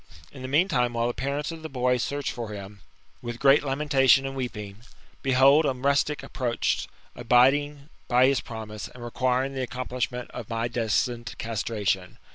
In 0.31 0.41
the 0.41 0.47
meantime, 0.47 0.93
while 0.93 1.05
the 1.05 1.13
parents 1.13 1.51
of 1.51 1.61
the 1.61 1.69
boy 1.69 1.97
search 1.97 2.31
for 2.31 2.49
him, 2.51 2.81
with 3.21 3.37
great 3.37 3.63
lamentation 3.63 4.25
apd 4.25 4.33
weeping, 4.33 4.77
behold 5.21 5.63
a 5.63 5.73
rustic 5.75 6.23
approached, 6.23 6.89
abiding 7.15 7.87
by 8.07 8.25
his 8.25 8.41
promise, 8.41 8.87
and 8.87 9.03
requiring 9.03 9.53
the 9.53 9.67
accom 9.67 9.87
plishment 9.87 10.31
of 10.31 10.49
my 10.49 10.67
destined 10.67 11.35
castration. 11.37 12.17